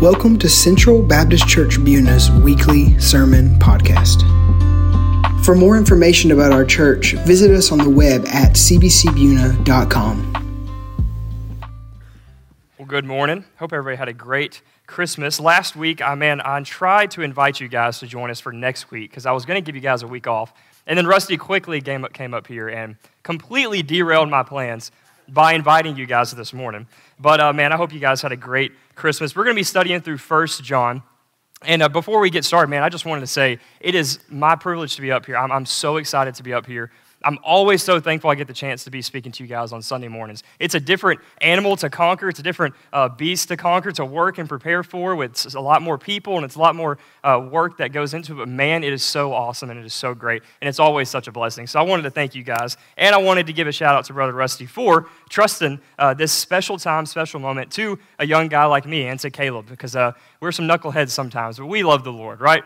[0.00, 4.22] Welcome to Central Baptist Church Buna's weekly sermon podcast.
[5.44, 10.32] For more information about our church, visit us on the web at cbcbuna.com.
[12.78, 13.44] Well, good morning.
[13.58, 15.38] Hope everybody had a great Christmas.
[15.38, 18.90] Last week, I man, I tried to invite you guys to join us for next
[18.90, 20.54] week because I was going to give you guys a week off,
[20.86, 24.92] and then Rusty quickly came up, came up here and completely derailed my plans
[25.28, 26.86] by inviting you guys this morning.
[27.18, 29.34] But uh, man, I hope you guys had a great Christmas.
[29.34, 31.02] We're going to be studying through First John.
[31.62, 34.56] And uh, before we get started, man, I just wanted to say it is my
[34.56, 35.36] privilege to be up here.
[35.36, 36.90] I'm, I'm so excited to be up here.
[37.22, 39.82] I'm always so thankful I get the chance to be speaking to you guys on
[39.82, 40.42] Sunday mornings.
[40.58, 44.38] It's a different animal to conquer, it's a different uh, beast to conquer, to work
[44.38, 47.76] and prepare for with a lot more people, and it's a lot more uh, work
[47.78, 48.36] that goes into it.
[48.36, 51.28] But man, it is so awesome and it is so great, and it's always such
[51.28, 51.66] a blessing.
[51.66, 54.06] So I wanted to thank you guys, and I wanted to give a shout out
[54.06, 58.64] to Brother Rusty for trusting uh, this special time, special moment to a young guy
[58.64, 62.12] like me and to Caleb, because uh, we're some knuckleheads sometimes, but we love the
[62.12, 62.64] Lord, right?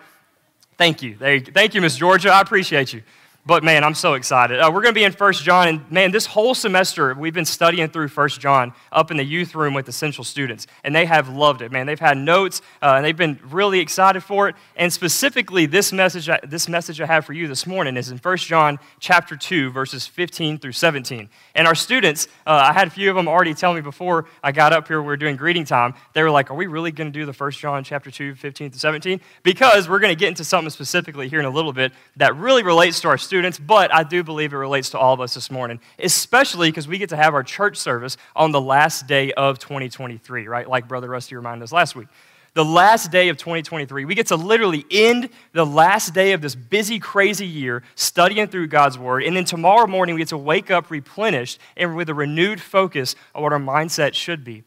[0.76, 1.16] Thank you.
[1.16, 2.30] Thank you, Miss Georgia.
[2.30, 3.02] I appreciate you.
[3.46, 4.58] But man, I'm so excited.
[4.58, 7.44] Uh, we're going to be in First John, and man, this whole semester we've been
[7.44, 11.28] studying through First John up in the youth room with Central students, and they have
[11.28, 11.70] loved it.
[11.70, 14.56] Man, they've had notes, uh, and they've been really excited for it.
[14.76, 18.46] And specifically, this message, this message I have for you this morning is in First
[18.46, 21.28] John chapter two, verses 15 through 17.
[21.54, 24.52] And our students, uh, I had a few of them already tell me before I
[24.52, 25.02] got up here.
[25.02, 25.92] We were doing greeting time.
[26.14, 28.70] They were like, "Are we really going to do the First John chapter two, 15
[28.70, 31.92] through 17?" Because we're going to get into something specifically here in a little bit
[32.16, 35.12] that really relates to our students students, but I do believe it relates to all
[35.12, 38.60] of us this morning, especially because we get to have our church service on the
[38.60, 40.68] last day of 2023, right?
[40.68, 42.06] Like Brother Rusty reminded us last week.
[42.52, 46.54] The last day of 2023, we get to literally end the last day of this
[46.54, 49.24] busy, crazy year studying through God's Word.
[49.24, 53.16] And then tomorrow morning, we get to wake up replenished and with a renewed focus
[53.34, 54.62] on what our mindset should be.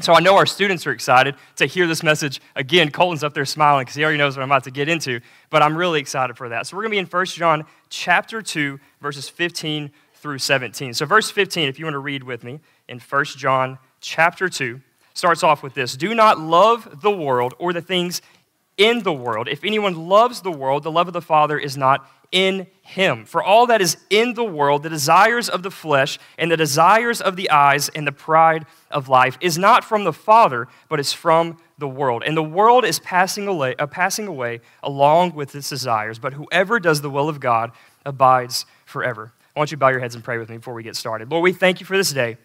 [0.00, 2.40] So I know our students are excited to hear this message.
[2.54, 5.20] Again, Colton's up there smiling because he already knows what I'm about to get into,
[5.50, 6.66] but I'm really excited for that.
[6.66, 10.94] So we're going to be in 1 John chapter 2, verses 15 through 17.
[10.94, 14.80] So verse 15, if you want to read with me in 1 John chapter 2,
[15.14, 18.22] starts off with this Do not love the world or the things
[18.76, 19.48] in the world.
[19.48, 23.24] If anyone loves the world, the love of the Father is not in him.
[23.24, 27.20] For all that is in the world, the desires of the flesh and the desires
[27.20, 31.12] of the eyes and the pride of life is not from the Father, but is
[31.12, 32.22] from the world.
[32.26, 36.80] And the world is passing away, uh, passing away along with its desires, but whoever
[36.80, 37.72] does the will of God
[38.04, 39.32] abides forever.
[39.54, 41.30] I want you to bow your heads and pray with me before we get started.
[41.30, 42.38] Lord, we thank you for this day.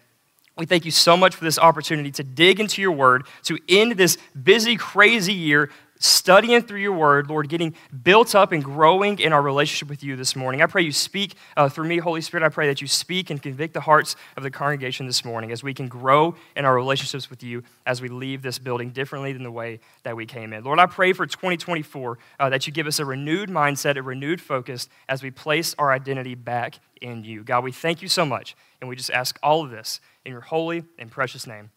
[0.56, 3.92] We thank you so much for this opportunity to dig into your word, to end
[3.92, 9.32] this busy, crazy year studying through your word, Lord, getting built up and growing in
[9.32, 10.62] our relationship with you this morning.
[10.62, 12.44] I pray you speak uh, through me, Holy Spirit.
[12.44, 15.62] I pray that you speak and convict the hearts of the congregation this morning as
[15.62, 19.42] we can grow in our relationships with you as we leave this building differently than
[19.42, 20.64] the way that we came in.
[20.64, 24.40] Lord, I pray for 2024 uh, that you give us a renewed mindset, a renewed
[24.40, 27.44] focus as we place our identity back in you.
[27.44, 30.40] God, we thank you so much, and we just ask all of this in your
[30.40, 31.70] holy and precious name.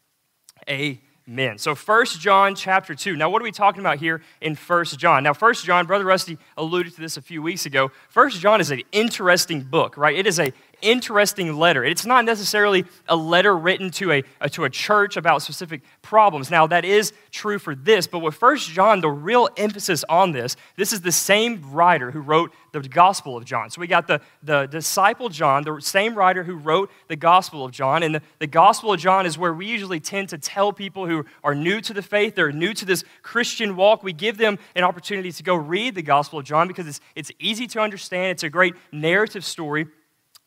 [0.70, 1.58] Amen men.
[1.58, 3.16] So First John chapter 2.
[3.16, 5.24] Now what are we talking about here in First John?
[5.24, 7.92] Now First John, Brother Rusty alluded to this a few weeks ago.
[8.10, 10.16] First John is an interesting book, right?
[10.16, 11.84] It is a interesting letter.
[11.84, 16.52] It's not necessarily a letter written to a, a, to a church about specific problems.
[16.52, 20.56] Now, that is true for this, but with First John, the real emphasis on this,
[20.76, 23.70] this is the same writer who wrote the Gospel of John.
[23.70, 27.72] So we got the, the disciple John, the same writer who wrote the Gospel of
[27.72, 28.04] John.
[28.04, 31.26] And the, the Gospel of John is where we usually tend to tell people who
[31.44, 34.84] are new to the faith, they're new to this Christian walk, we give them an
[34.84, 38.32] opportunity to go read the Gospel of John because it's, it's easy to understand.
[38.32, 39.88] It's a great narrative story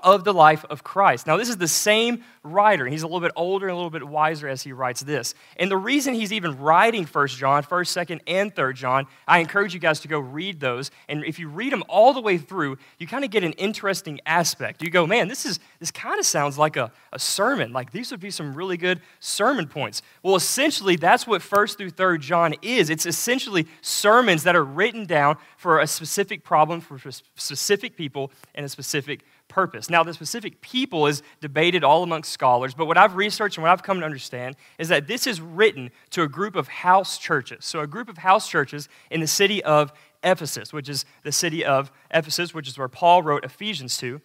[0.03, 1.27] of the life of Christ.
[1.27, 2.87] Now, this is the same writer.
[2.87, 5.35] He's a little bit older and a little bit wiser as he writes this.
[5.57, 9.75] And the reason he's even writing 1 John, 1st, 2nd, and 3rd John, I encourage
[9.75, 10.91] you guys to go read those.
[11.09, 14.21] And if you read them all the way through, you kind of get an interesting
[14.25, 14.83] aspect.
[14.83, 17.73] You go, man, this is this kind of sounds like a, a sermon.
[17.73, 20.03] Like these would be some really good sermon points.
[20.23, 22.91] Well, essentially, that's what 1st through 3rd John is.
[22.91, 26.99] It's essentially sermons that are written down for a specific problem, for
[27.37, 29.91] specific people, and a specific purpose.
[29.91, 33.71] Now, the specific people is debated all amongst scholars, but what I've researched and what
[33.71, 37.67] I've come to understand is that this is written to a group of house churches.
[37.67, 39.93] So, a group of house churches in the city of
[40.23, 44.23] Ephesus, which is the city of Ephesus, which is where Paul wrote Ephesians to.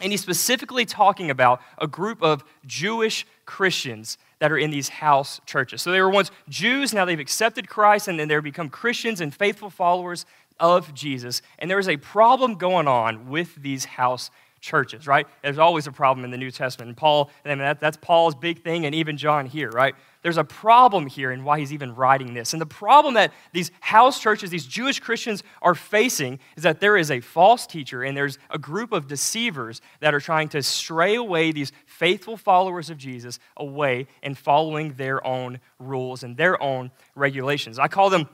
[0.00, 5.40] And he's specifically talking about a group of Jewish Christians that are in these house
[5.44, 5.82] churches.
[5.82, 9.34] So they were once Jews, now they've accepted Christ, and then they've become Christians and
[9.34, 10.24] faithful followers
[10.60, 11.42] of Jesus.
[11.58, 15.26] And there is a problem going on with these house churches, right?
[15.42, 16.88] There's always a problem in the New Testament.
[16.88, 19.94] And Paul, I mean, that, that's Paul's big thing, and even John here, right?
[20.22, 22.52] There's a problem here in why he's even writing this.
[22.52, 26.96] And the problem that these house churches, these Jewish Christians are facing is that there
[26.96, 31.14] is a false teacher and there's a group of deceivers that are trying to stray
[31.14, 36.90] away these faithful followers of Jesus away and following their own rules and their own
[37.14, 37.78] regulations.
[37.78, 38.28] I call them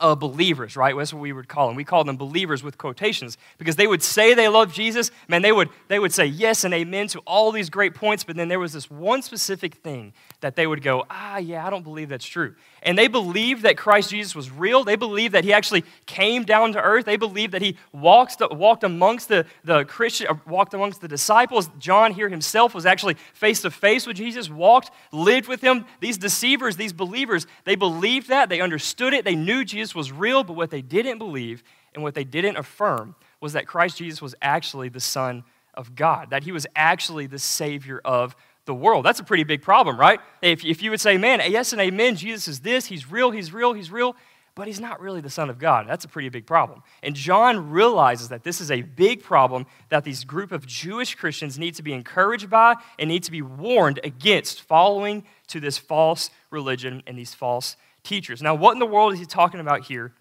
[0.00, 0.96] uh, believers, right?
[0.96, 1.76] That's what we would call them.
[1.76, 5.10] We call them believers with quotations because they would say they love Jesus.
[5.28, 8.36] Man, they would, they would say yes and amen to all these great points, but
[8.36, 11.84] then there was this one specific thing that they would go, ah, yeah, I don't
[11.84, 12.54] believe that's true.
[12.82, 14.84] And they believed that Christ Jesus was real.
[14.84, 17.04] They believed that he actually came down to earth.
[17.04, 21.68] They believed that he walked, walked amongst the, the Christian, uh, walked amongst the disciples.
[21.78, 25.84] John here himself was actually face to face with Jesus, walked, lived with him.
[26.00, 28.48] These deceivers, these believers, they believed that.
[28.48, 29.24] They understood it.
[29.24, 31.62] They knew Jesus was real, but what they didn't believe
[31.94, 35.44] and what they didn't affirm was that Christ Jesus was actually the Son
[35.74, 39.04] of God, that he was actually the Savior of the world.
[39.04, 40.20] That's a pretty big problem, right?
[40.42, 43.52] If, if you would say, man, yes and amen, Jesus is this, he's real, he's
[43.52, 44.14] real, he's real,
[44.54, 45.86] but he's not really the Son of God.
[45.88, 46.82] That's a pretty big problem.
[47.02, 51.58] And John realizes that this is a big problem that these group of Jewish Christians
[51.58, 56.30] need to be encouraged by and need to be warned against following to this false
[56.50, 58.42] religion and these false teachers.
[58.42, 60.12] Now, what in the world is he talking about here?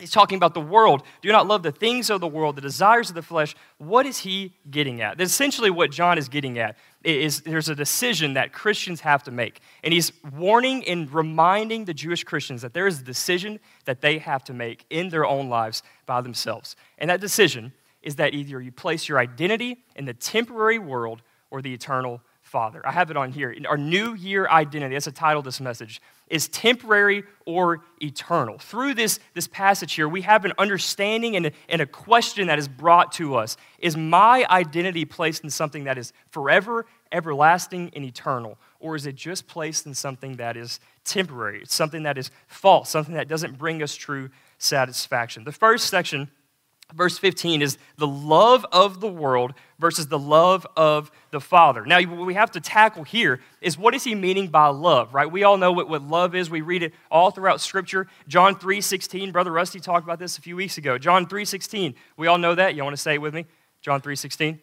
[0.00, 1.02] He's talking about the world.
[1.22, 3.54] Do not love the things of the world, the desires of the flesh.
[3.78, 5.20] What is he getting at?
[5.20, 9.60] Essentially, what John is getting at is there's a decision that Christians have to make.
[9.84, 14.18] And he's warning and reminding the Jewish Christians that there is a decision that they
[14.18, 16.76] have to make in their own lives by themselves.
[16.98, 21.60] And that decision is that either you place your identity in the temporary world or
[21.62, 22.84] the eternal Father.
[22.84, 23.54] I have it on here.
[23.68, 26.00] Our New Year identity, that's the title of this message,
[26.30, 28.58] is temporary or eternal.
[28.58, 32.58] Through this, this passage here, we have an understanding and a, and a question that
[32.58, 33.56] is brought to us.
[33.80, 38.56] Is my identity placed in something that is forever, everlasting, and eternal?
[38.78, 41.62] Or is it just placed in something that is temporary?
[41.62, 45.44] It's something that is false, something that doesn't bring us true satisfaction.
[45.44, 46.30] The first section
[46.94, 51.84] verse 15 is the love of the world versus the love of the Father.
[51.86, 55.30] Now, what we have to tackle here is what is he meaning by love, right?
[55.30, 56.50] We all know what, what love is.
[56.50, 58.06] We read it all throughout Scripture.
[58.28, 60.98] John 3 16, Brother Rusty talked about this a few weeks ago.
[60.98, 62.74] John 3 16, we all know that.
[62.74, 63.46] You want to say it with me?
[63.80, 64.60] John 3 16.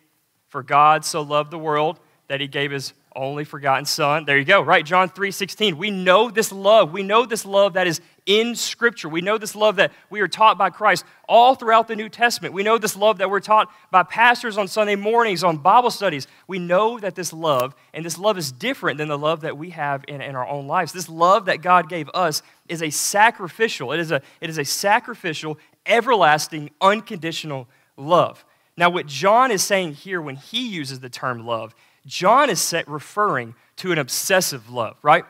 [0.49, 4.23] For God so loved the world that he gave his only begotten son.
[4.25, 4.85] There you go, right?
[4.85, 5.77] John 3 16.
[5.77, 6.93] We know this love.
[6.93, 9.09] We know this love that is in Scripture.
[9.09, 12.53] We know this love that we are taught by Christ all throughout the New Testament.
[12.53, 16.27] We know this love that we're taught by pastors on Sunday mornings, on Bible studies.
[16.45, 19.71] We know that this love, and this love is different than the love that we
[19.71, 20.93] have in, in our own lives.
[20.93, 24.65] This love that God gave us is a sacrificial, it is a, it is a
[24.65, 28.45] sacrificial, everlasting, unconditional love.
[28.75, 31.73] Now, what John is saying here when he uses the term love
[32.07, 35.25] John is referring to an obsessive love, right?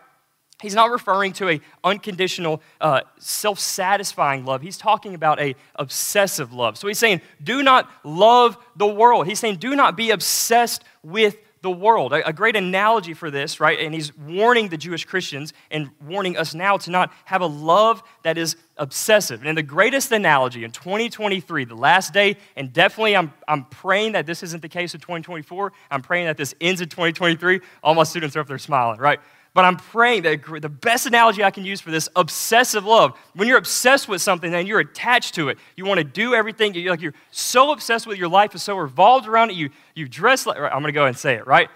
[0.62, 4.62] He's not referring to a unconditional, uh, self-satisfying love.
[4.62, 6.77] He's talking about a obsessive love.
[6.77, 9.27] So he's saying, do not love the world.
[9.27, 12.13] He's saying, do not be obsessed with the world.
[12.13, 13.80] A, great analogy for this, right?
[13.80, 18.04] And he's warning the Jewish Christians and warning us now to not have a love
[18.24, 19.44] that is obsessive.
[19.44, 24.26] And the greatest analogy in 2023, the last day, and definitely I'm, I'm praying that
[24.26, 25.73] this isn't the case in 2024.
[25.90, 27.61] I'm praying that this ends in 2023.
[27.83, 29.19] All my students are up there smiling, right?
[29.57, 33.47] But I'm praying that the best analogy I can use for this obsessive love, when
[33.47, 36.92] you're obsessed with something and you're attached to it, you want to do everything, you're
[36.92, 40.45] like you're so obsessed with your life is so revolved around it, you, you dress
[40.45, 41.69] like, I'm going to go and say it, right?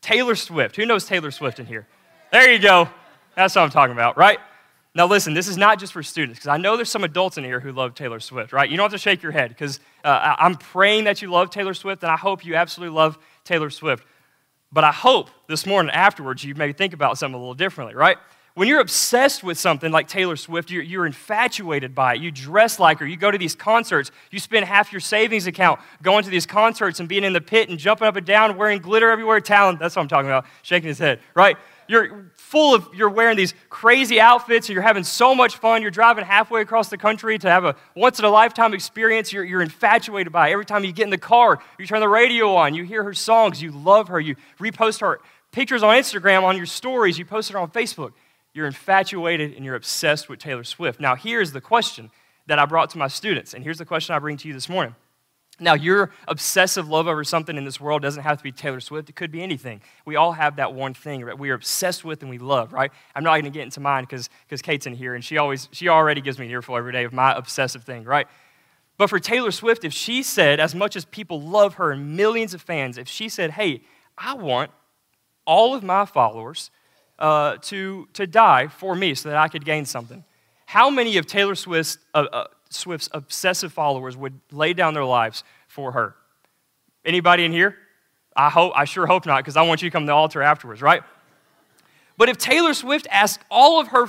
[0.00, 0.76] Taylor Swift.
[0.76, 1.86] Who knows Taylor Swift in here?
[2.32, 2.88] There you go.
[3.36, 4.38] That's what I'm talking about, right?
[4.94, 7.44] Now, listen, this is not just for students, because I know there's some adults in
[7.44, 8.70] here who love Taylor Swift, right?
[8.70, 11.74] You don't have to shake your head, because uh, I'm praying that you love Taylor
[11.74, 14.06] Swift, and I hope you absolutely love Taylor Swift.
[14.72, 18.18] But I hope this morning afterwards you may think about something a little differently, right?
[18.58, 22.20] When you're obsessed with something like Taylor Swift, you're, you're, infatuated by it.
[22.20, 23.06] You dress like her.
[23.06, 24.10] You go to these concerts.
[24.32, 27.68] You spend half your savings account going to these concerts and being in the pit
[27.68, 29.40] and jumping up and down, wearing glitter everywhere.
[29.40, 31.56] Colton, that's what I'm talking about, shaking his head, right?
[31.86, 35.82] You're full of, you're wearing these crazy outfits, and you're having so much fun.
[35.82, 39.34] You're driving halfway across the country to have a once in a lifetime experience.
[39.34, 40.52] You're, you're infatuated by it.
[40.52, 43.12] Every time you get in the car, you turn the radio on, you hear her
[43.12, 45.20] songs, you love her, you repost her
[45.52, 48.12] pictures on Instagram, on your stories, you post her on Facebook.
[48.54, 51.00] You're infatuated and you're obsessed with Taylor Swift.
[51.00, 52.10] Now, here's the question
[52.46, 54.70] that I brought to my students, and here's the question I bring to you this
[54.70, 54.94] morning.
[55.60, 59.08] Now, your obsessive love over something in this world doesn't have to be Taylor Swift.
[59.08, 59.80] It could be anything.
[60.04, 62.92] We all have that one thing that we are obsessed with and we love, right?
[63.14, 64.28] I'm not going to get into mine because
[64.62, 67.12] Kate's in here and she always she already gives me an earful every day of
[67.12, 68.28] my obsessive thing, right?
[68.98, 72.52] But for Taylor Swift, if she said, as much as people love her and millions
[72.52, 73.82] of fans, if she said, hey,
[74.18, 74.72] I want
[75.46, 76.70] all of my followers
[77.18, 80.24] uh, to, to die for me so that I could gain something,
[80.66, 85.44] how many of Taylor Swift's, uh, uh, Swift's obsessive followers would lay down their lives
[85.66, 86.14] for her?
[87.04, 87.76] Anybody in here?
[88.36, 90.42] I hope, I sure hope not, because I want you to come to the altar
[90.42, 91.02] afterwards, right?
[92.18, 94.06] But if Taylor Swift asked all of her,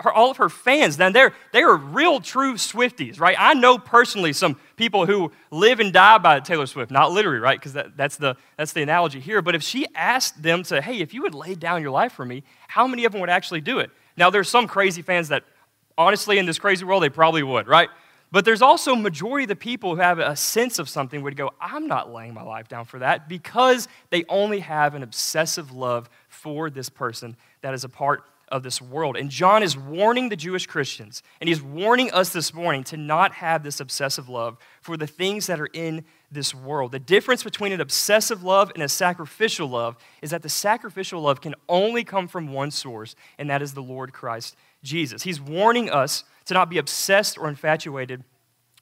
[0.00, 3.36] her, all of her fans, then they're, they are real true Swifties, right?
[3.38, 7.58] I know personally some people who live and die by Taylor Swift, not literally, right?
[7.58, 9.42] Because that, that's, the, that's the analogy here.
[9.42, 12.24] But if she asked them to, hey, if you would lay down your life for
[12.24, 13.90] me, how many of them would actually do it?
[14.16, 15.44] Now, there's some crazy fans that,
[15.96, 17.90] honestly, in this crazy world, they probably would, right?
[18.32, 21.36] But there's also a majority of the people who have a sense of something would
[21.36, 25.70] go, I'm not laying my life down for that because they only have an obsessive
[25.70, 29.16] love for this person that is a part of this world.
[29.16, 33.32] And John is warning the Jewish Christians, and he's warning us this morning to not
[33.32, 36.92] have this obsessive love for the things that are in this world.
[36.92, 41.42] The difference between an obsessive love and a sacrificial love is that the sacrificial love
[41.42, 45.22] can only come from one source, and that is the Lord Christ Jesus.
[45.22, 48.24] He's warning us to not be obsessed or infatuated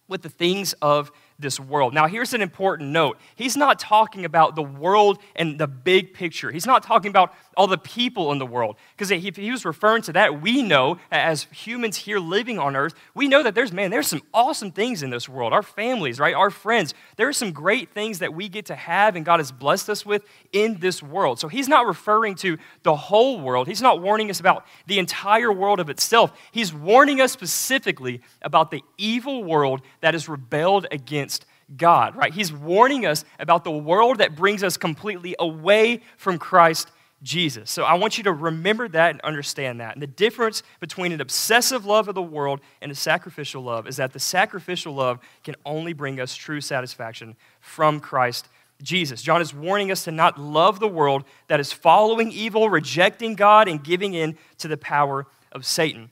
[0.08, 1.94] with the things of this world.
[1.94, 3.18] Now, here's an important note.
[3.34, 6.50] He's not talking about the world and the big picture.
[6.50, 8.76] He's not talking about all the people in the world.
[8.96, 12.94] Because if he was referring to that, we know, as humans here living on earth,
[13.14, 15.52] we know that there's, man, there's some awesome things in this world.
[15.52, 16.34] Our families, right?
[16.34, 16.94] Our friends.
[17.16, 20.06] There are some great things that we get to have and God has blessed us
[20.06, 21.38] with in this world.
[21.38, 23.68] So he's not referring to the whole world.
[23.68, 26.32] He's not warning us about the entire world of itself.
[26.52, 31.29] He's warning us specifically about the evil world that has rebelled against
[31.76, 32.32] God, right?
[32.32, 36.90] He's warning us about the world that brings us completely away from Christ
[37.22, 37.70] Jesus.
[37.70, 39.94] So I want you to remember that and understand that.
[39.94, 43.96] And the difference between an obsessive love of the world and a sacrificial love is
[43.96, 48.48] that the sacrificial love can only bring us true satisfaction from Christ
[48.82, 49.20] Jesus.
[49.20, 53.68] John is warning us to not love the world that is following evil, rejecting God,
[53.68, 56.10] and giving in to the power of Satan.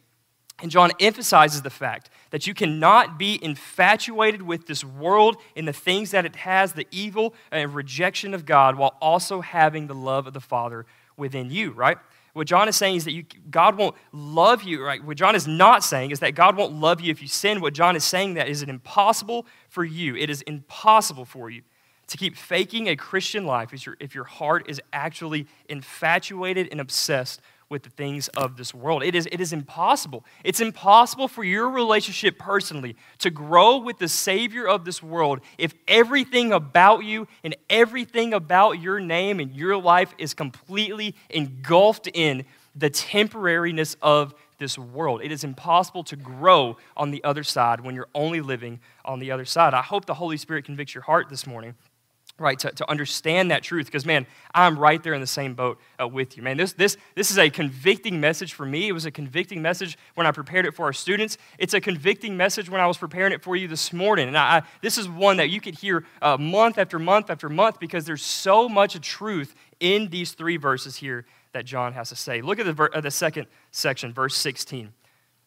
[0.61, 5.73] And John emphasizes the fact that you cannot be infatuated with this world and the
[5.73, 10.27] things that it has, the evil and rejection of God, while also having the love
[10.27, 11.99] of the Father within you, right?
[12.35, 15.03] What John is saying is that you, God won't love you, right?
[15.03, 17.61] What John is not saying is that God won't love you if you sin.
[17.61, 21.63] What John is saying that is it impossible for you, it is impossible for you
[22.09, 26.81] to keep faking a Christian life if your, if your heart is actually infatuated and
[26.81, 29.03] obsessed with the things of this world.
[29.03, 30.25] It is, it is impossible.
[30.43, 35.75] It's impossible for your relationship personally to grow with the Savior of this world if
[35.87, 42.45] everything about you and everything about your name and your life is completely engulfed in
[42.75, 45.21] the temporariness of this world.
[45.23, 49.31] It is impossible to grow on the other side when you're only living on the
[49.31, 49.75] other side.
[49.75, 51.75] I hope the Holy Spirit convicts your heart this morning
[52.39, 55.79] right to, to understand that truth because man i'm right there in the same boat
[56.01, 56.57] uh, with you man.
[56.57, 58.89] This, this, this is a convicting message for me.
[58.89, 61.39] It was a convicting message when i prepared it for our students.
[61.59, 64.29] It's a convicting message when i was preparing it for you this morning.
[64.29, 67.49] And I, I this is one that you could hear uh, month after month after
[67.49, 72.17] month because there's so much truth in these three verses here that john has to
[72.17, 72.41] say.
[72.41, 74.93] Look at the, ver- uh, the second section verse 16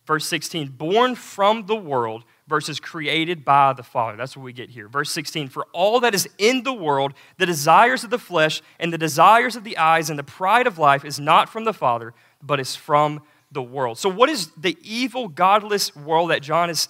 [0.05, 4.17] verse 16 born from the world versus created by the Father.
[4.17, 4.87] That's what we get here.
[4.87, 8.91] Verse 16 For all that is in the world, the desires of the flesh and
[8.91, 12.13] the desires of the eyes and the pride of life is not from the Father,
[12.41, 13.97] but is from the world.
[13.97, 16.87] So, what is the evil, godless world that John is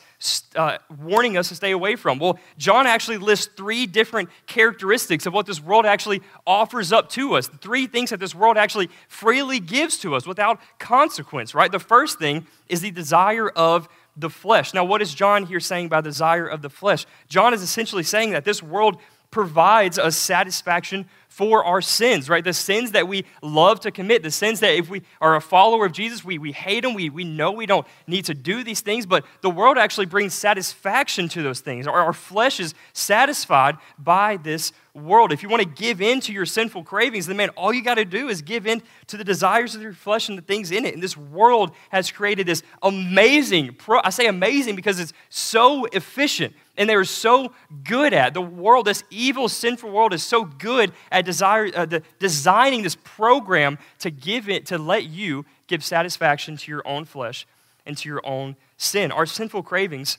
[0.56, 2.20] uh, warning us to stay away from?
[2.20, 7.36] Well, John actually lists three different characteristics of what this world actually offers up to
[7.36, 7.48] us.
[7.48, 11.72] Three things that this world actually freely gives to us without consequence, right?
[11.72, 14.74] The first thing is the desire of the flesh.
[14.74, 17.06] Now, what is John here saying by desire of the flesh?
[17.28, 18.98] John is essentially saying that this world
[19.32, 22.44] provides us satisfaction for our sins, right?
[22.44, 25.86] The sins that we love to commit, the sins that if we are a follower
[25.86, 28.82] of Jesus, we, we hate them, we, we know we don't need to do these
[28.82, 31.88] things, but the world actually brings satisfaction to those things.
[31.88, 35.32] Our, our flesh is satisfied by this world.
[35.32, 37.96] If you want to give in to your sinful cravings, then man, all you got
[37.96, 40.84] to do is give in to the desires of your flesh and the things in
[40.84, 40.94] it.
[40.94, 46.54] And this world has created this amazing, pro- I say amazing because it's so efficient
[46.82, 48.34] and they're so good at.
[48.34, 52.96] The world, this evil, sinful world, is so good at desire, uh, the, designing this
[52.96, 57.46] program to give it, to let you give satisfaction to your own flesh
[57.86, 59.12] and to your own sin.
[59.12, 60.18] Our sinful cravings,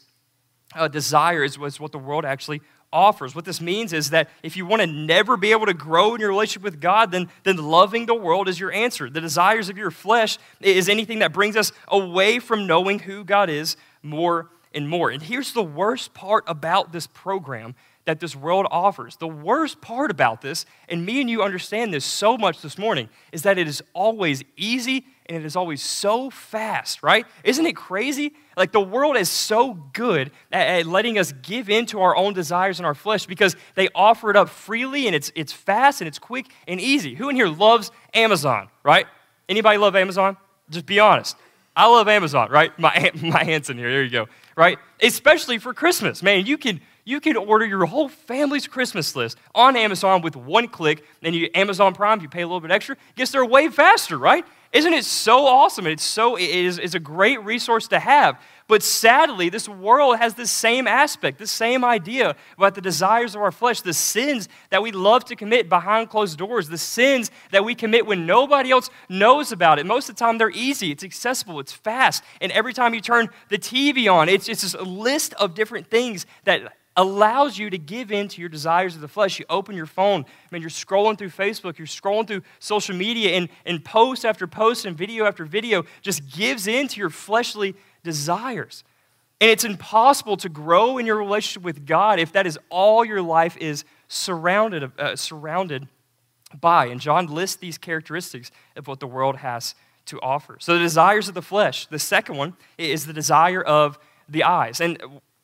[0.76, 3.34] uh, desires was what the world actually offers.
[3.34, 6.20] What this means is that if you want to never be able to grow in
[6.20, 9.10] your relationship with God, then, then loving the world is your answer.
[9.10, 13.50] The desires of your flesh is anything that brings us away from knowing who God
[13.50, 15.10] is more and more.
[15.10, 17.74] And here's the worst part about this program
[18.04, 19.16] that this world offers.
[19.16, 23.08] The worst part about this, and me and you understand this so much this morning,
[23.30, 27.26] is that it is always easy and it is always so fast, right?
[27.44, 28.34] Isn't it crazy?
[28.56, 32.80] Like the world is so good at, letting us give in to our own desires
[32.80, 36.18] and our flesh because they offer it up freely and it's, it's fast and it's
[36.18, 37.14] quick and easy.
[37.14, 39.06] Who in here loves Amazon, right?
[39.48, 40.36] Anybody love Amazon?
[40.70, 41.36] Just be honest.
[41.74, 42.76] I love Amazon, right?
[42.78, 43.90] My, my aunt's in here.
[43.90, 44.78] There you go, right?
[45.00, 46.22] Especially for Christmas.
[46.22, 50.68] Man, you can you can order your whole family's Christmas list on Amazon with one
[50.68, 51.04] click.
[51.20, 54.44] Then you Amazon Prime, you pay a little bit extra, gets there way faster, right?
[54.72, 55.86] Isn't it so awesome?
[55.86, 58.40] It's so it is it's a great resource to have.
[58.72, 63.42] But sadly, this world has the same aspect, the same idea about the desires of
[63.42, 67.66] our flesh, the sins that we love to commit behind closed doors, the sins that
[67.66, 69.84] we commit when nobody else knows about it.
[69.84, 72.24] Most of the time, they're easy, it's accessible, it's fast.
[72.40, 75.88] And every time you turn the TV on, it's, it's just a list of different
[75.88, 79.38] things that allows you to give in to your desires of the flesh.
[79.38, 83.50] You open your phone, man, you're scrolling through Facebook, you're scrolling through social media, and,
[83.66, 88.84] and post after post and video after video just gives in to your fleshly desires.
[89.40, 93.20] And it's impossible to grow in your relationship with God if that is all your
[93.20, 95.88] life is surrounded, uh, surrounded
[96.60, 96.86] by.
[96.86, 99.74] And John lists these characteristics of what the world has
[100.06, 100.58] to offer.
[100.60, 101.86] So, the desires of the flesh.
[101.86, 104.80] The second one is the desire of the eyes.
[104.80, 105.02] And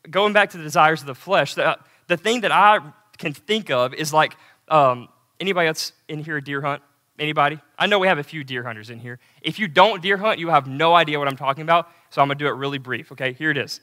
[0.08, 2.78] going back to the desires of the flesh, the, the thing that I
[3.18, 4.36] can think of is like
[4.68, 5.08] um,
[5.40, 6.82] anybody else in here a deer hunt?
[7.18, 7.58] Anybody?
[7.76, 9.18] I know we have a few deer hunters in here.
[9.42, 12.28] If you don't deer hunt, you have no idea what I'm talking about, so I'm
[12.28, 13.32] gonna do it really brief, okay?
[13.32, 13.80] Here it is.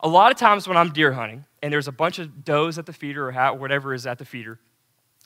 [0.00, 2.86] A lot of times when I'm deer hunting and there's a bunch of does at
[2.86, 4.58] the feeder or whatever is at the feeder,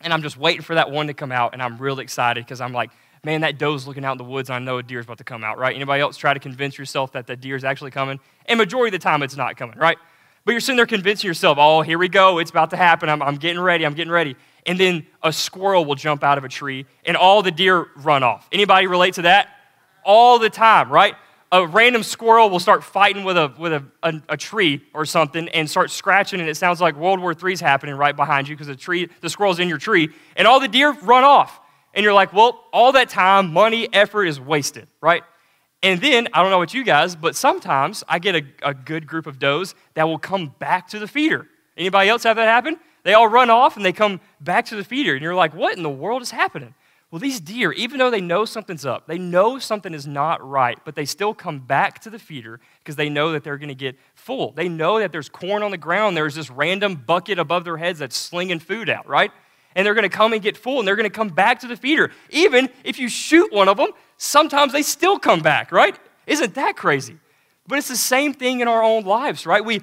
[0.02, 2.60] and I'm just waiting for that one to come out, and I'm really excited because
[2.60, 2.90] I'm like,
[3.24, 5.24] man, that doe's looking out in the woods, and I know a deer's about to
[5.24, 5.74] come out, right?
[5.74, 8.18] Anybody else try to convince yourself that the deer's actually coming?
[8.46, 9.98] And majority of the time, it's not coming, right?
[10.44, 13.20] But you're sitting there convincing yourself, oh, here we go, it's about to happen, I'm,
[13.22, 14.36] I'm getting ready, I'm getting ready.
[14.66, 18.22] And then a squirrel will jump out of a tree, and all the deer run
[18.22, 18.48] off.
[18.52, 19.48] Anybody relate to that?
[20.02, 21.14] All the time, right?
[21.52, 25.48] A random squirrel will start fighting with a, with a, a, a tree or something
[25.48, 28.54] and start scratching, and it sounds like World War III is happening right behind you
[28.54, 31.60] because the tree, the squirrel's in your tree, and all the deer run off.
[31.92, 35.24] And you're like, well, all that time, money, effort is wasted, right?
[35.82, 39.06] And then, I don't know about you guys, but sometimes I get a, a good
[39.06, 41.48] group of does that will come back to the feeder.
[41.76, 42.78] Anybody else have that happen?
[43.02, 45.14] They all run off and they come back to the feeder.
[45.14, 46.74] And you're like, what in the world is happening?
[47.10, 50.78] Well, these deer, even though they know something's up, they know something is not right,
[50.84, 53.74] but they still come back to the feeder because they know that they're going to
[53.74, 54.52] get full.
[54.52, 56.16] They know that there's corn on the ground.
[56.16, 59.32] There's this random bucket above their heads that's slinging food out, right?
[59.74, 61.66] And they're going to come and get full and they're going to come back to
[61.66, 62.12] the feeder.
[62.30, 65.98] Even if you shoot one of them, sometimes they still come back, right?
[66.28, 67.16] Isn't that crazy?
[67.66, 69.64] But it's the same thing in our own lives, right?
[69.64, 69.82] We,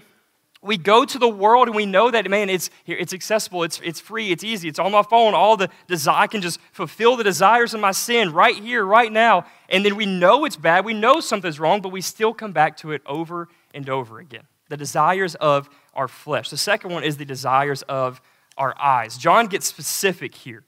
[0.61, 3.99] we go to the world and we know that, man, it's, it's accessible, it's, it's
[3.99, 5.33] free, it's easy, it's on my phone.
[5.33, 9.11] All the desire, I can just fulfill the desires of my sin right here, right
[9.11, 9.45] now.
[9.69, 12.77] And then we know it's bad, we know something's wrong, but we still come back
[12.77, 14.43] to it over and over again.
[14.69, 16.49] The desires of our flesh.
[16.49, 18.21] The second one is the desires of
[18.57, 19.17] our eyes.
[19.17, 20.63] John gets specific here.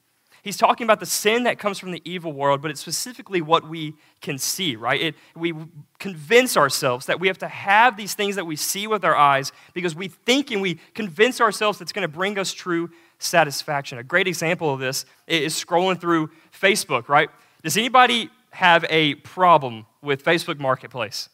[0.49, 3.69] He's talking about the sin that comes from the evil world, but it's specifically what
[3.69, 4.99] we can see, right?
[4.99, 5.53] It, we
[5.99, 9.51] convince ourselves that we have to have these things that we see with our eyes
[9.75, 13.99] because we think and we convince ourselves that's going to bring us true satisfaction.
[13.99, 17.29] A great example of this is scrolling through Facebook, right?
[17.61, 21.29] Does anybody have a problem with Facebook Marketplace?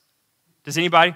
[0.66, 1.16] Does anybody?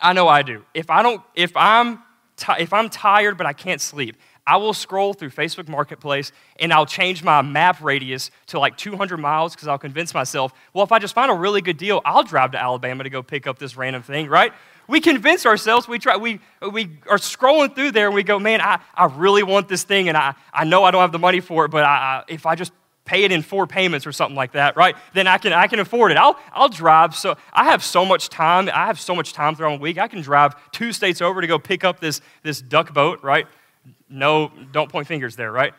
[0.00, 0.64] I know I do.
[0.72, 1.98] If I don't, if I'm,
[2.38, 4.16] t- if I'm tired but I can't sleep,
[4.46, 9.16] I will scroll through Facebook Marketplace and I'll change my map radius to like 200
[9.18, 12.24] miles because I'll convince myself, well, if I just find a really good deal, I'll
[12.24, 14.52] drive to Alabama to go pick up this random thing, right?
[14.88, 16.40] We convince ourselves, we, try, we,
[16.72, 20.08] we are scrolling through there and we go, man, I, I really want this thing
[20.08, 22.44] and I, I know I don't have the money for it, but I, I, if
[22.44, 22.72] I just
[23.04, 24.96] pay it in four payments or something like that, right?
[25.14, 26.16] Then I can, I can afford it.
[26.16, 27.14] I'll, I'll drive.
[27.14, 28.68] So I have so much time.
[28.72, 29.98] I have so much time throughout the week.
[29.98, 33.46] I can drive two states over to go pick up this, this duck boat, right?
[34.12, 35.72] No, don't point fingers there, right?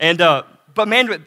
[0.00, 0.42] And, uh,
[0.74, 1.24] but man,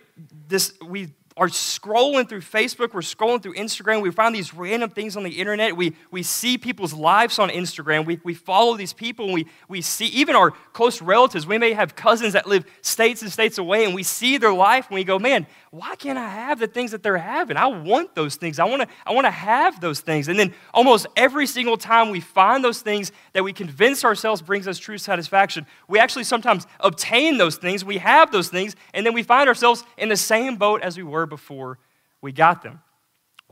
[0.47, 5.15] this, we are scrolling through Facebook, we're scrolling through Instagram, we find these random things
[5.15, 5.77] on the internet.
[5.77, 8.05] We, we see people's lives on Instagram.
[8.05, 11.47] We, we follow these people, and we, we see even our close relatives.
[11.47, 14.87] We may have cousins that live states and states away, and we see their life,
[14.89, 17.55] and we go, man, why can't I have the things that they're having?
[17.55, 18.59] I want those things.
[18.59, 20.27] I want to I want to have those things.
[20.27, 24.67] And then almost every single time we find those things that we convince ourselves brings
[24.67, 29.13] us true satisfaction, we actually sometimes obtain those things, we have those things, and then
[29.13, 31.79] we find ourselves in the same boat as we were before
[32.21, 32.81] we got them.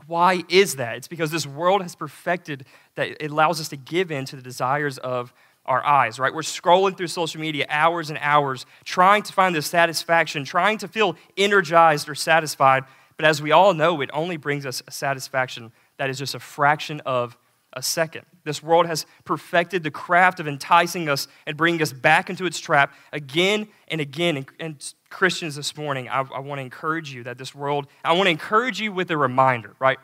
[0.06, 0.98] Why is that?
[0.98, 4.42] It's because this world has perfected that it allows us to give in to the
[4.42, 5.32] desires of
[5.66, 6.34] our eyes, right?
[6.34, 10.88] We're scrolling through social media hours and hours, trying to find this satisfaction, trying to
[10.88, 12.84] feel energized or satisfied.
[13.16, 16.40] But as we all know, it only brings us a satisfaction that is just a
[16.40, 17.36] fraction of
[17.72, 18.24] a second.
[18.44, 22.58] This world has perfected the craft of enticing us and bringing us back into its
[22.58, 24.38] trap again and again.
[24.38, 28.12] And, and Christians, this morning, I, I want to encourage you that this world, I
[28.14, 29.98] want to encourage you with a reminder, right?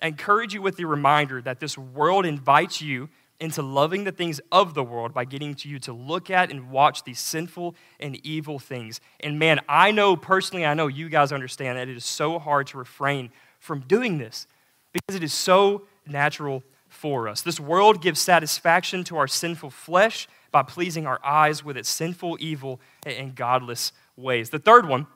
[0.00, 4.40] I encourage you with the reminder that this world invites you into loving the things
[4.52, 8.24] of the world by getting to you to look at and watch these sinful and
[8.24, 9.00] evil things.
[9.20, 12.66] And man, I know personally, I know you guys understand that it is so hard
[12.68, 14.46] to refrain from doing this
[14.92, 17.40] because it is so natural for us.
[17.40, 22.36] This world gives satisfaction to our sinful flesh by pleasing our eyes with its sinful,
[22.40, 24.50] evil, and godless ways.
[24.50, 25.06] The third one,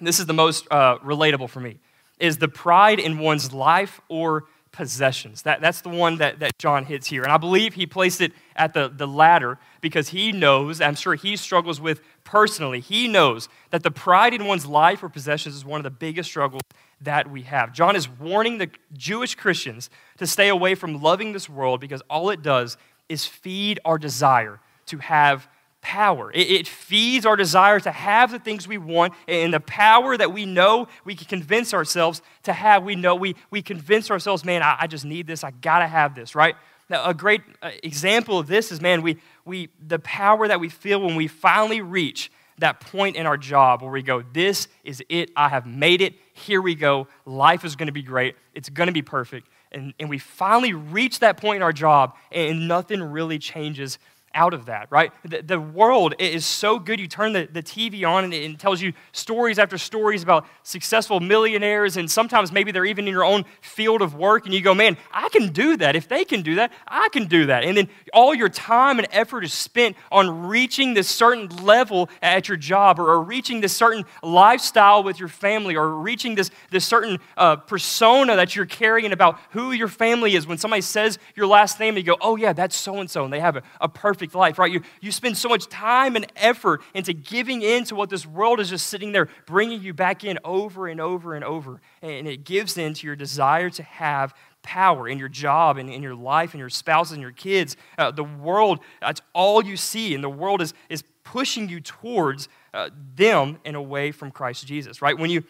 [0.00, 1.78] this is the most uh, relatable for me,
[2.18, 5.42] is the pride in one's life or possessions.
[5.42, 7.22] That, that's the one that, that John hits here.
[7.22, 11.14] And I believe he placed it at the, the latter because he knows, I'm sure
[11.14, 15.64] he struggles with personally, he knows that the pride in one's life or possessions is
[15.64, 16.62] one of the biggest struggles
[17.00, 17.72] that we have.
[17.72, 22.30] John is warning the Jewish Christians to stay away from loving this world because all
[22.30, 22.76] it does
[23.08, 25.48] is feed our desire to have
[25.82, 26.30] power.
[26.32, 30.32] It, it, feeds our desire to have the things we want and the power that
[30.32, 32.84] we know we can convince ourselves to have.
[32.84, 35.42] We know we, we convince ourselves, man, I, I just need this.
[35.44, 36.54] I got to have this, right?
[36.88, 40.68] Now, a great uh, example of this is, man, we, we, the power that we
[40.68, 45.02] feel when we finally reach that point in our job where we go, this is
[45.08, 45.30] it.
[45.36, 46.14] I have made it.
[46.34, 47.08] Here we go.
[47.24, 48.36] Life is going to be great.
[48.54, 49.48] It's going to be perfect.
[49.72, 53.98] And, and we finally reach that point in our job, and nothing really changes
[54.34, 55.12] out of that, right?
[55.24, 57.00] The, the, world is so good.
[57.00, 61.20] You turn the, the TV on and it tells you stories after stories about successful
[61.20, 64.74] millionaires, and sometimes maybe they're even in your own field of work, and you go,
[64.74, 65.96] man, I can do that.
[65.96, 67.64] If they can do that, I can do that.
[67.64, 72.48] And then all your time and effort is spent on reaching this certain level at
[72.48, 76.84] your job, or, or reaching this certain lifestyle with your family, or reaching this, this
[76.84, 80.46] certain uh, persona that you're carrying about who your family is.
[80.46, 83.32] When somebody says your last name, you go, oh, yeah, that's so and so, and
[83.32, 84.70] they have a, a perfect perfect life, right?
[84.70, 88.60] You, you spend so much time and effort into giving in to what this world
[88.60, 91.80] is just sitting there bringing you back in over and over and over.
[92.02, 96.02] And it gives in to your desire to have power in your job and in
[96.02, 97.78] your life and your spouses and your kids.
[97.96, 102.50] Uh, the world, that's all you see, and the world is, is pushing you towards
[102.74, 105.16] uh, them and away from Christ Jesus, right?
[105.16, 105.44] When you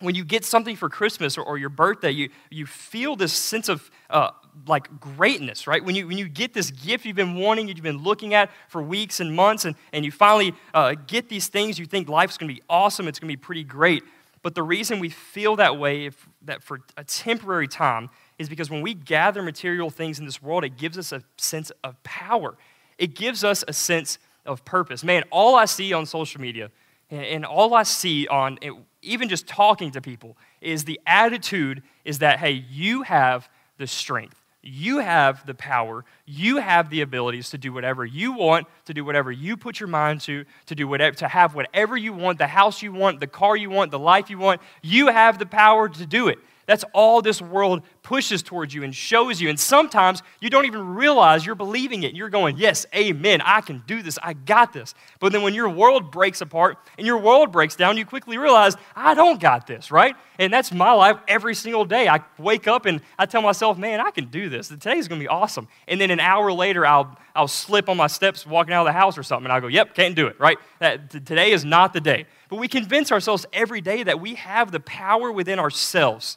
[0.00, 3.68] when you get something for Christmas or, or your birthday, you, you feel this sense
[3.68, 4.30] of uh,
[4.66, 5.84] like greatness, right?
[5.84, 8.82] When you, when you get this gift you've been wanting, you've been looking at for
[8.82, 12.52] weeks and months, and, and you finally uh, get these things, you think life's gonna
[12.52, 14.02] be awesome, it's gonna be pretty great.
[14.42, 18.70] But the reason we feel that way, if, that for a temporary time, is because
[18.70, 22.56] when we gather material things in this world, it gives us a sense of power.
[22.98, 25.04] It gives us a sense of purpose.
[25.04, 26.70] Man, all I see on social media
[27.10, 31.82] and, and all I see on it, even just talking to people, is the attitude
[32.04, 34.41] is that, hey, you have the strength.
[34.62, 36.04] You have the power.
[36.24, 39.88] You have the abilities to do whatever you want, to do whatever you put your
[39.88, 43.26] mind to, to do whatever, to have whatever you want, the house you want, the
[43.26, 44.60] car you want, the life you want.
[44.80, 46.38] You have the power to do it.
[46.66, 49.48] That's all this world pushes towards you and shows you.
[49.48, 52.14] And sometimes you don't even realize you're believing it.
[52.14, 54.94] You're going, Yes, amen, I can do this, I got this.
[55.18, 58.76] But then when your world breaks apart and your world breaks down, you quickly realize,
[58.94, 60.14] I don't got this, right?
[60.38, 62.08] And that's my life every single day.
[62.08, 64.68] I wake up and I tell myself, Man, I can do this.
[64.68, 65.66] Today's gonna be awesome.
[65.88, 68.98] And then an hour later, I'll, I'll slip on my steps walking out of the
[68.98, 70.58] house or something, and I'll go, Yep, can't do it, right?
[70.78, 72.26] That, today is not the day.
[72.48, 76.36] But we convince ourselves every day that we have the power within ourselves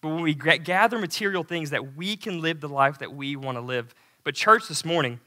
[0.00, 3.56] but when we gather material things that we can live the life that we want
[3.56, 3.94] to live.
[4.24, 5.20] But church this morning,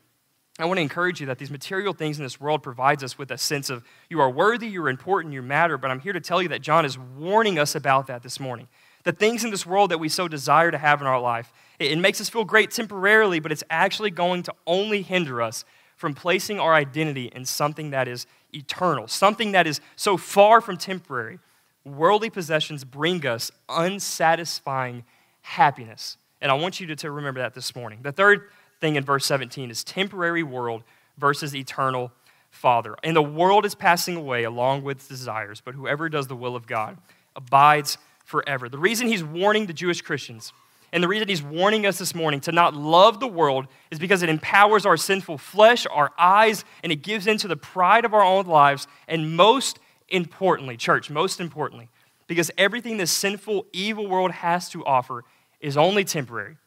[0.60, 3.32] I want to encourage you that these material things in this world provides us with
[3.32, 6.42] a sense of you are worthy, you're important, you matter, but I'm here to tell
[6.42, 8.68] you that John is warning us about that this morning.
[9.04, 11.92] The things in this world that we so desire to have in our life, it,
[11.92, 16.14] it makes us feel great temporarily, but it's actually going to only hinder us from
[16.14, 21.40] placing our identity in something that is eternal, something that is so far from temporary
[21.86, 25.04] worldly possessions bring us unsatisfying
[25.42, 26.18] happiness.
[26.42, 28.00] And I want you to, to remember that this morning.
[28.02, 30.84] The third thing in verse 17 is temporary world
[31.18, 32.12] versus eternal
[32.50, 32.96] Father.
[33.04, 36.68] And the world is passing away along with desires, but whoever does the will of
[36.68, 36.98] God
[37.36, 38.70] abides forever.
[38.70, 40.52] The reason he's warning the Jewish Christians
[40.94, 44.24] and the reason he's warning us this morning to not love the world is because
[44.24, 48.24] it empowers our sinful flesh, our eyes, and it gives into the pride of our
[48.24, 48.88] own lives.
[49.08, 49.80] And most
[50.12, 51.90] importantly, church, most importantly,
[52.28, 55.24] because everything this sinful, evil world has to offer
[55.60, 56.58] is only temporary,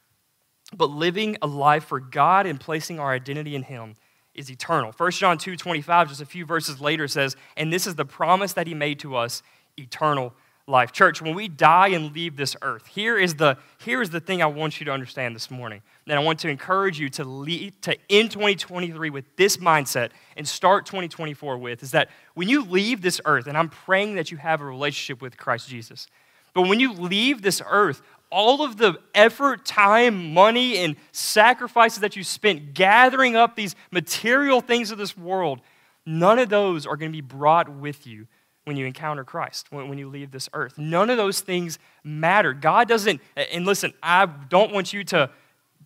[0.76, 3.94] but living a life for God and placing our identity in Him
[4.34, 4.92] is eternal.
[4.96, 8.52] 1 John 2 25, just a few verses later, says, And this is the promise
[8.54, 9.42] that He made to us
[9.78, 10.34] eternal
[10.66, 10.92] life.
[10.92, 14.42] Church, when we die and leave this earth, here is the, here is the thing
[14.42, 15.82] I want you to understand this morning.
[16.06, 20.48] And I want to encourage you to, lead, to end 2023 with this mindset and
[20.48, 24.38] start 2024 with is that when you leave this earth, and I'm praying that you
[24.38, 26.06] have a relationship with Christ Jesus,
[26.54, 28.00] but when you leave this earth,
[28.30, 34.60] all of the effort, time, money, and sacrifices that you spent gathering up these material
[34.60, 35.60] things of this world,
[36.06, 38.26] none of those are going to be brought with you
[38.64, 40.78] when you encounter Christ, when, you leave this earth.
[40.78, 42.54] None of those things matter.
[42.54, 45.30] God doesn't, and listen, I don't want you to,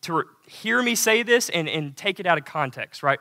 [0.03, 3.19] to hear me say this and, and take it out of context, right?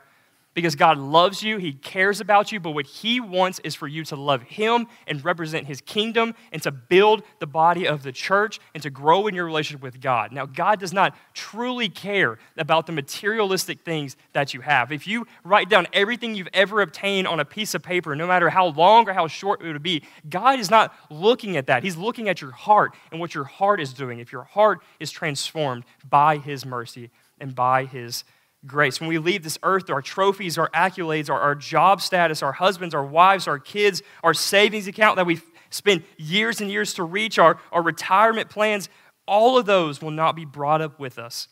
[0.57, 4.03] Because God loves you, He cares about you, but what He wants is for you
[4.05, 8.59] to love Him and represent His kingdom and to build the body of the church
[8.73, 10.31] and to grow in your relationship with God.
[10.31, 14.91] Now, God does not truly care about the materialistic things that you have.
[14.91, 18.49] If you write down everything you've ever obtained on a piece of paper, no matter
[18.49, 21.83] how long or how short it would be, God is not looking at that.
[21.83, 24.17] He's looking at your heart and what your heart is doing.
[24.17, 28.23] If your heart is transformed by His mercy and by His
[28.67, 28.99] grace.
[28.99, 32.93] When we leave this earth, our trophies, our accolades, our, our job status, our husbands,
[32.93, 37.39] our wives, our kids, our savings account that we've spent years and years to reach,
[37.39, 38.89] our, our retirement plans,
[39.27, 41.47] all of those will not be brought up with us.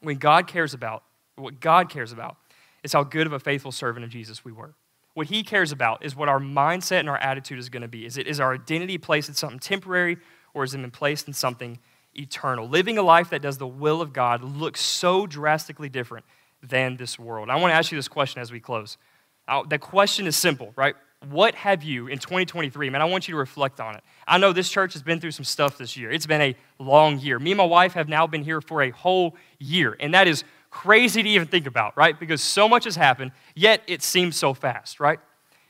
[0.00, 1.02] When God cares about,
[1.36, 2.36] what God cares about,
[2.82, 4.74] is how good of a faithful servant of Jesus we were.
[5.14, 8.04] What he cares about is what our mindset and our attitude is going to be.
[8.04, 10.18] Is it is our identity placed in something temporary
[10.52, 11.78] or is it been placed in something
[12.16, 12.68] eternal.
[12.68, 16.24] Living a life that does the will of God looks so drastically different
[16.62, 17.50] than this world.
[17.50, 18.96] I want to ask you this question as we close.
[19.46, 20.94] Uh, the question is simple, right?
[21.28, 22.90] What have you in 2023?
[22.90, 24.02] Man, I want you to reflect on it.
[24.26, 26.10] I know this church has been through some stuff this year.
[26.10, 27.38] It's been a long year.
[27.38, 30.44] Me and my wife have now been here for a whole year, and that is
[30.70, 32.18] crazy to even think about, right?
[32.18, 35.20] Because so much has happened, yet it seems so fast, right?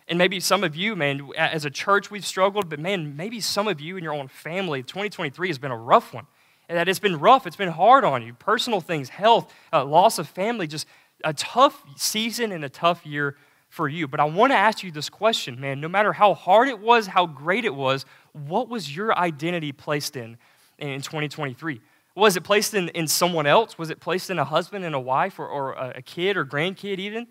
[0.08, 3.68] And maybe some of you, man, as a church, we've struggled, but man, maybe some
[3.68, 6.26] of you in your own family, 2023 has been a rough one
[6.68, 8.34] and that it's been rough, it's been hard on you.
[8.34, 10.86] Personal things, health, uh, loss of family, just
[11.24, 13.36] a tough season and a tough year
[13.68, 14.06] for you.
[14.06, 15.80] But I want to ask you this question, man.
[15.80, 20.16] No matter how hard it was, how great it was, what was your identity placed
[20.16, 20.36] in
[20.78, 21.80] in 2023?
[22.16, 23.76] Was it placed in, in someone else?
[23.76, 26.98] Was it placed in a husband and a wife or, or a kid or grandkid
[26.98, 27.26] even?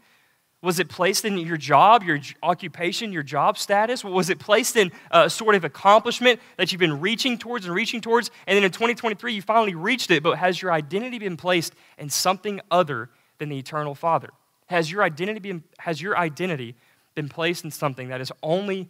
[0.64, 4.02] Was it placed in your job, your occupation, your job status?
[4.02, 8.00] Was it placed in a sort of accomplishment that you've been reaching towards and reaching
[8.00, 8.32] towards?
[8.48, 12.10] And then in 2023, you finally reached it, but has your identity been placed in
[12.10, 14.30] something other than the eternal Father?
[14.68, 16.76] Has your identity been, has your identity
[17.14, 18.90] been placed in something that is only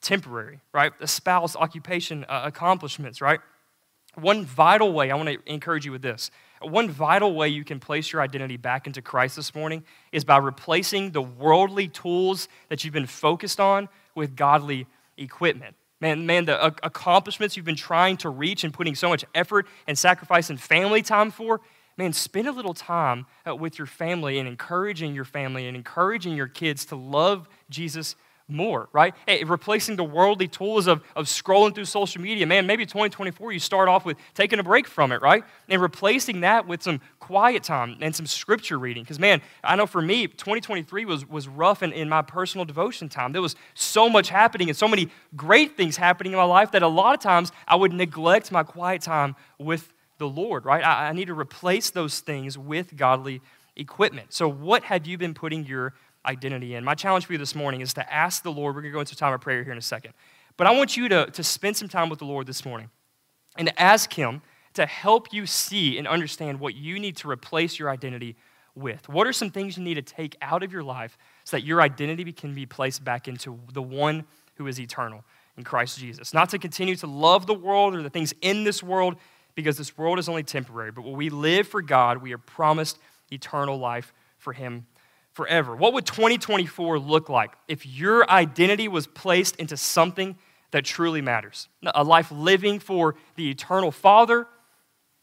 [0.00, 0.92] temporary, right?
[1.00, 3.38] A spouse, occupation, uh, accomplishments, right?
[4.16, 6.32] One vital way, I want to encourage you with this
[6.64, 10.38] one vital way you can place your identity back into Christ this morning is by
[10.38, 15.76] replacing the worldly tools that you've been focused on with godly equipment.
[16.00, 19.96] Man, man, the accomplishments you've been trying to reach and putting so much effort and
[19.96, 21.60] sacrifice and family time for,
[21.96, 26.36] man, spend a little time uh, with your family and encouraging your family and encouraging
[26.36, 28.16] your kids to love Jesus
[28.52, 29.14] more, right?
[29.26, 32.46] Hey, replacing the worldly tools of, of scrolling through social media.
[32.46, 35.44] Man, maybe 2024 you start off with taking a break from it, right?
[35.68, 39.02] And replacing that with some quiet time and some scripture reading.
[39.02, 43.08] Because, man, I know for me, 2023 was, was rough in, in my personal devotion
[43.08, 43.32] time.
[43.32, 46.82] There was so much happening and so many great things happening in my life that
[46.82, 50.84] a lot of times I would neglect my quiet time with the Lord, right?
[50.84, 53.40] I, I need to replace those things with godly
[53.76, 54.32] equipment.
[54.32, 55.94] So, what have you been putting your
[56.26, 56.84] identity in.
[56.84, 58.74] My challenge for you this morning is to ask the Lord.
[58.74, 60.12] We're going to go into a time of prayer here in a second.
[60.56, 62.90] But I want you to, to spend some time with the Lord this morning
[63.56, 64.42] and to ask Him
[64.74, 68.36] to help you see and understand what you need to replace your identity
[68.74, 69.08] with.
[69.08, 71.82] What are some things you need to take out of your life so that your
[71.82, 75.24] identity can be placed back into the one who is eternal
[75.56, 76.32] in Christ Jesus?
[76.32, 79.16] Not to continue to love the world or the things in this world
[79.54, 82.98] because this world is only temporary, but when we live for God, we are promised
[83.30, 84.86] eternal life for Him
[85.32, 85.74] forever.
[85.74, 90.36] What would 2024 look like if your identity was placed into something
[90.70, 91.68] that truly matters?
[91.94, 94.46] A life living for the eternal Father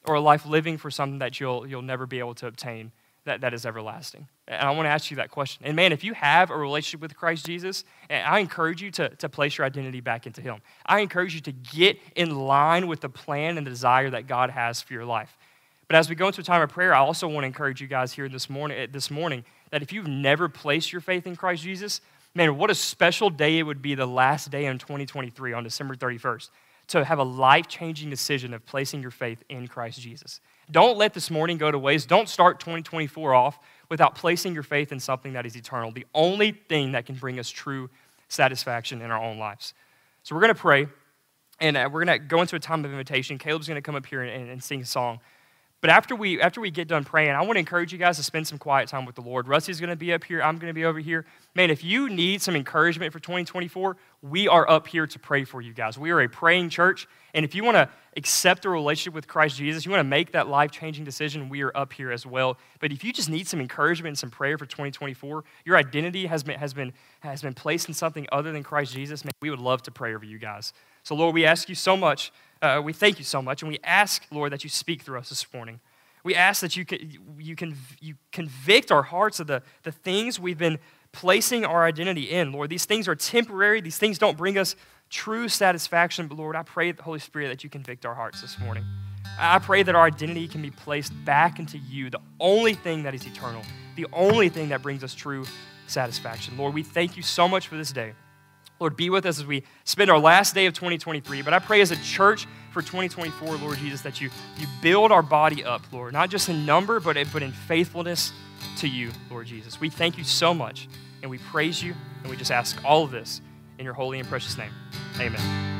[0.05, 2.91] or a life living for something that you'll, you'll never be able to obtain
[3.25, 4.27] that, that is everlasting?
[4.47, 5.63] And I want to ask you that question.
[5.65, 9.29] And man, if you have a relationship with Christ Jesus, I encourage you to, to
[9.29, 10.61] place your identity back into Him.
[10.85, 14.49] I encourage you to get in line with the plan and the desire that God
[14.49, 15.37] has for your life.
[15.89, 17.87] But as we go into a time of prayer, I also want to encourage you
[17.87, 21.63] guys here this morning, this morning that if you've never placed your faith in Christ
[21.63, 21.99] Jesus,
[22.35, 25.95] man, what a special day it would be the last day in 2023 on December
[25.95, 26.49] 31st
[26.89, 30.41] to have a life changing decision of placing your faith in Christ Jesus.
[30.69, 32.07] Don't let this morning go to waste.
[32.07, 36.51] Don't start 2024 off without placing your faith in something that is eternal, the only
[36.51, 37.89] thing that can bring us true
[38.27, 39.73] satisfaction in our own lives.
[40.21, 40.87] So we're going to pray,
[41.59, 43.39] and uh, we're going to go into a time of invitation.
[43.39, 45.19] Caleb's going to come up here and, and sing a song.
[45.81, 48.23] But after we, after we get done praying, I want to encourage you guys to
[48.23, 49.47] spend some quiet time with the Lord.
[49.47, 50.41] Rusty's going to be up here.
[50.41, 51.25] I'm going to be over here.
[51.55, 55.61] Man, if you need some encouragement for 2024, we are up here to pray for
[55.61, 55.97] you guys.
[55.97, 57.07] We are a praying church.
[57.33, 57.87] And if you want to
[58.17, 61.61] accept a relationship with Christ Jesus, you want to make that life changing decision, we
[61.61, 62.57] are up here as well.
[62.81, 66.43] But if you just need some encouragement and some prayer for 2024, your identity has
[66.43, 69.59] been, has been, has been placed in something other than Christ Jesus, man, we would
[69.59, 70.73] love to pray over you guys.
[71.03, 73.79] So, Lord, we ask you so much uh, we thank you so much, and we
[73.83, 75.79] ask, Lord, that you speak through us this morning.
[76.23, 76.85] We ask that you,
[77.37, 80.79] you, can, you convict our hearts of the, the things we've been
[81.11, 82.51] placing our identity in.
[82.51, 84.75] Lord, these things are temporary, these things don't bring us
[85.09, 88.59] true satisfaction, but Lord, I pray, the Holy Spirit, that you convict our hearts this
[88.59, 88.83] morning.
[89.39, 93.15] I pray that our identity can be placed back into you, the only thing that
[93.15, 93.61] is eternal,
[93.95, 95.45] the only thing that brings us true
[95.87, 96.57] satisfaction.
[96.57, 98.13] Lord, we thank you so much for this day.
[98.79, 101.41] Lord, be with us as we spend our last day of 2023.
[101.41, 105.23] But I pray as a church for 2024, Lord Jesus, that you, you build our
[105.23, 108.31] body up, Lord, not just in number, but, but in faithfulness
[108.77, 109.79] to you, Lord Jesus.
[109.81, 110.87] We thank you so much,
[111.21, 113.41] and we praise you, and we just ask all of this
[113.77, 114.71] in your holy and precious name.
[115.19, 115.78] Amen.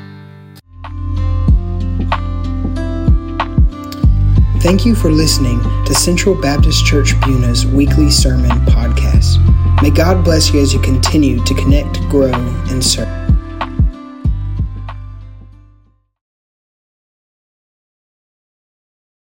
[4.60, 9.38] Thank you for listening to Central Baptist Church Buna's weekly sermon podcast.
[9.82, 13.29] May God bless you as you continue to connect, grow, and serve.